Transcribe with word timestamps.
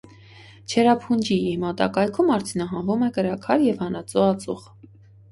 Չերապունջիյի 0.69 1.49
մոտակայքում 1.63 2.31
արդյունահանվում 2.35 3.03
է 3.09 3.11
կրաքար 3.19 3.61
և 3.67 3.83
հանածո 3.85 4.23
ածուխ։ 4.31 4.65